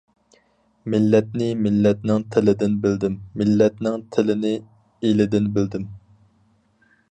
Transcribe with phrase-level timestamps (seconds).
[0.93, 4.57] مىللەتنى مىللەتنىڭ تىلىدىن بىلدىم، مىللەتنىڭ تىلىنى
[5.11, 5.89] ئېلىدىن بىلدىم.